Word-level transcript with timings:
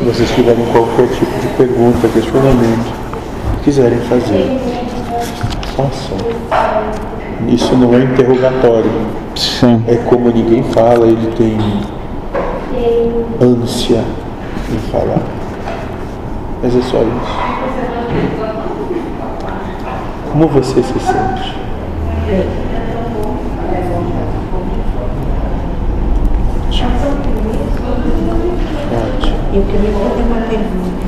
Se 0.00 0.06
vocês 0.06 0.30
tiverem 0.30 0.64
qualquer 0.72 1.08
tipo 1.08 1.38
de 1.40 1.46
pergunta, 1.58 2.08
questionamento, 2.08 2.90
quiserem 3.62 3.98
fazer, 3.98 4.58
façam. 5.76 6.16
Isso 7.46 7.76
não 7.76 7.92
é 7.92 8.04
interrogatório. 8.04 8.90
Sim. 9.36 9.84
É 9.86 9.96
como 9.96 10.30
ninguém 10.30 10.62
fala, 10.62 11.06
ele 11.06 11.30
tem 11.36 11.58
ânsia 13.42 14.02
em 14.72 14.78
falar. 14.90 15.20
Mas 16.62 16.74
é 16.74 16.80
só 16.80 17.02
isso. 17.02 17.38
Como 20.32 20.48
você 20.48 20.82
se 20.82 20.98
sente? 20.98 21.56
Ótimo. 28.90 29.39
Eu 29.52 29.62
queria 29.64 29.90
fazer 29.90 30.22
uma 30.22 30.42
pergunta. 30.46 31.06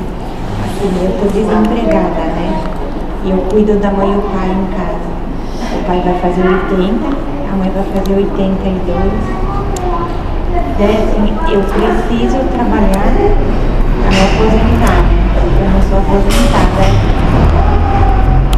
Assim, 0.63 0.91
eu 1.01 1.09
estou 1.11 1.29
desempregada, 1.31 2.23
né? 2.35 2.61
E 3.23 3.29
eu 3.31 3.37
cuido 3.49 3.79
da 3.79 3.89
mãe 3.91 4.11
e 4.11 4.17
o 4.17 4.21
pai 4.21 4.49
em 4.49 4.67
casa. 4.75 5.07
O 5.79 5.83
pai 5.85 6.01
vai 6.03 6.19
fazer 6.19 6.41
80, 6.41 7.07
a 7.07 7.55
mãe 7.55 7.71
vai 7.73 7.85
fazer 7.95 8.15
82. 8.15 9.43
Daí, 10.77 10.95
assim, 10.95 11.23
eu 11.53 11.61
preciso 11.61 12.39
trabalhar 12.51 13.15
para 14.01 14.09
me 14.11 14.21
aposentar? 14.27 14.99
Eu 15.61 15.67
não 15.69 15.81
sou 15.87 15.99
aposentada. 15.99 16.85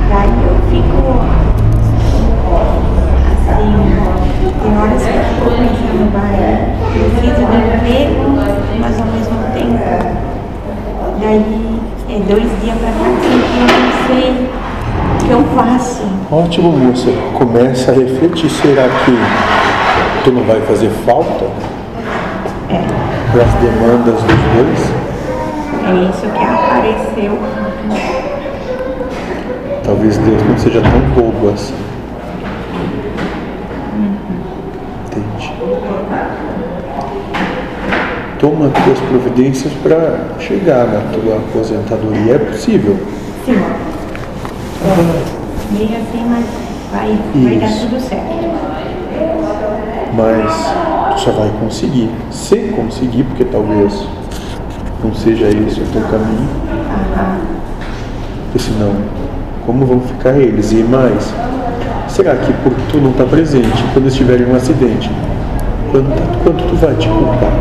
Daí 0.09 0.33
eu 0.45 0.55
fico 0.71 0.99
assim, 3.29 3.69
tem 4.63 4.73
horas 4.77 5.03
que 5.03 5.09
eu 5.09 5.23
fico 5.29 5.45
pensando, 5.51 6.05
vai, 6.11 6.73
preciso 6.91 7.41
de 7.45 7.57
emprego, 7.75 8.25
mas 8.79 8.95
ao 8.99 9.07
mesmo 9.07 9.37
tempo. 9.53 9.85
Daí 11.19 11.81
é 12.09 12.14
dois 12.27 12.43
dias 12.61 12.77
pra 12.77 12.89
cá 12.89 13.05
assim, 13.17 13.41
que 13.41 13.57
eu 13.59 13.67
não 13.79 14.07
sei 14.07 14.31
o 14.31 15.25
que 15.25 15.31
eu 15.31 15.43
faço. 15.55 16.03
Ótimo, 16.31 16.71
moça. 16.71 17.09
Começa 17.37 17.91
a 17.91 17.95
refletir. 17.95 18.49
Será 18.49 18.83
que 18.83 20.23
tu 20.23 20.31
não 20.31 20.43
vai 20.43 20.59
fazer 20.61 20.89
falta 21.05 21.45
É, 22.69 22.81
para 23.31 23.43
as 23.43 23.53
demandas 23.55 24.15
dos 24.15 24.39
dois? 24.55 24.91
é 25.87 26.09
isso 26.09 26.21
que 26.31 26.43
apareceu. 26.43 27.39
Talvez 29.83 30.17
Deus 30.17 30.41
não 30.49 30.57
seja 30.57 30.81
tão 30.81 30.99
bobo 31.13 31.49
assim. 31.53 31.75
Entende? 35.05 35.53
Toma 38.45 38.67
as 38.67 38.83
tuas 38.83 38.99
providências 39.09 39.73
para 39.81 40.19
chegar 40.37 40.85
na 40.85 40.99
tua 41.11 41.37
aposentadoria. 41.37 42.35
É 42.35 42.37
possível. 42.37 42.95
Sim. 43.43 43.59
Meio 45.71 45.89
assim, 45.89 46.23
mas 46.29 46.45
vai, 46.91 47.17
vai 47.33 47.55
dar 47.57 47.71
tudo 47.79 47.99
certo. 47.99 48.35
Mas 50.13 51.15
tu 51.15 51.21
só 51.21 51.31
vai 51.31 51.49
conseguir. 51.59 52.11
Se 52.29 52.71
conseguir, 52.75 53.23
porque 53.23 53.45
talvez 53.45 54.07
não 55.03 55.11
seja 55.15 55.47
esse 55.47 55.81
o 55.81 55.85
teu 55.91 56.03
caminho. 56.03 56.47
Aham. 56.69 57.39
Porque 58.43 58.59
senão, 58.59 58.93
como 59.65 59.87
vão 59.87 59.99
ficar 60.01 60.37
eles? 60.37 60.71
E 60.71 60.83
mais, 60.83 61.33
será 62.07 62.35
que 62.35 62.53
por 62.61 62.73
tu 62.91 62.97
não 62.99 63.09
estar 63.09 63.25
presente, 63.25 63.83
quando 63.91 64.03
eles 64.03 64.13
tiverem 64.13 64.45
um 64.45 64.55
acidente, 64.55 65.09
quanto, 65.91 66.43
quanto 66.43 66.63
tu 66.67 66.75
vai 66.75 66.93
te 66.93 67.07
culpar? 67.07 67.51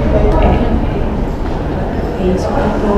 É 2.25 2.29
isso 2.35 2.49
que 2.49 2.55
eu 2.55 2.69
tô 2.81 2.95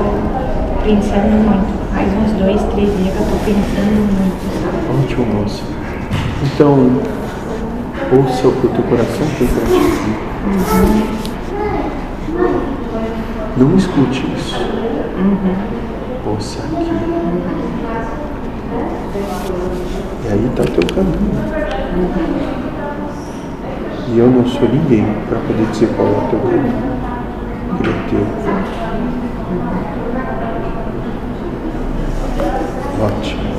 pensando 0.87 1.35
muito. 1.43 1.75
Faz 1.93 2.09
uns 2.13 2.33
dois, 2.39 2.63
três 2.75 2.89
dias 2.97 3.15
que 3.15 3.21
eu 3.21 3.27
tô 3.27 3.37
pensando 3.45 4.07
muito, 4.15 4.39
sabe? 4.63 4.79
Ótimo, 5.03 5.27
moça. 5.35 5.65
Então, 6.45 7.03
ouça 8.17 8.47
o 8.47 8.53
que 8.53 8.67
o 8.67 8.71
teu 8.71 8.85
coração 8.85 9.27
tem 9.37 9.49
para 9.49 9.65
te 9.67 9.73
dizer. 9.73 10.17
Não 13.57 13.77
escute 13.77 14.27
isso. 14.37 14.57
Ouça 16.25 16.61
aqui. 16.61 16.91
E 20.25 20.29
aí 20.29 20.47
está 20.47 20.63
o 20.63 20.67
teu 20.67 20.95
caminho. 20.95 21.37
E 24.09 24.19
eu 24.19 24.31
não 24.31 24.47
sou 24.47 24.69
ninguém 24.69 25.07
para 25.29 25.39
poder 25.41 25.67
dizer 25.73 25.89
qual 25.97 26.07
é 26.07 26.11
o 26.11 26.29
teu 26.31 26.39
caminho. 26.39 26.97
Ele 27.81 27.91
é 27.91 27.93
teu. 28.09 28.46
Ótimo. 32.99 33.56